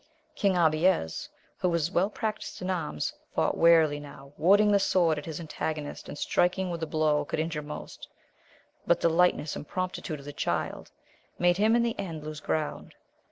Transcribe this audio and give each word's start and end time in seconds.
King 0.33 0.57
Abies, 0.57 1.29
who 1.59 1.69
was 1.69 1.91
well 1.91 2.09
practised 2.09 2.59
in 2.59 2.71
arms, 2.71 3.13
fought 3.35 3.55
warily 3.55 3.99
now, 3.99 4.33
warding 4.35 4.71
the 4.71 4.79
sword 4.79 5.19
of 5.19 5.25
his 5.25 5.39
antagonist 5.39 6.07
and 6.09 6.17
striking 6.17 6.69
where 6.71 6.79
the 6.79 6.87
blow 6.87 7.23
could 7.23 7.37
injure 7.39 7.61
most; 7.61 8.07
but 8.87 8.99
the 9.01 9.09
lightness 9.09 9.55
and 9.55 9.67
promptitude 9.67 10.17
of 10.17 10.25
the 10.25 10.33
Child 10.33 10.89
made 11.37 11.57
him 11.57 11.75
in 11.75 11.83
the 11.83 11.93
end 11.99 12.23
lose 12.23 12.39
ground. 12.39 12.95